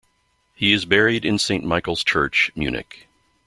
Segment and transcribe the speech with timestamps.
[0.55, 3.07] He is buried in Saint Michael's Church, Munich.